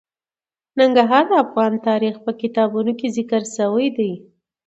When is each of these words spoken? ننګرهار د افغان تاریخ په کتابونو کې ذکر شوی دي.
ننګرهار 0.79 1.23
د 1.29 1.33
افغان 1.45 1.73
تاریخ 1.87 2.15
په 2.25 2.31
کتابونو 2.41 2.91
کې 2.99 3.07
ذکر 3.17 3.41
شوی 3.55 3.87
دي. 3.97 4.11